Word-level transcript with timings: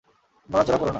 নড়াচড়া 0.49 0.77
কোরো 0.77 0.85
না। 0.85 0.89